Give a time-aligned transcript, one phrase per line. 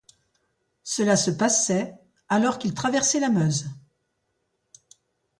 [0.81, 1.93] Cela se passait
[2.27, 3.69] alors qu’ils traversaient la Meuse.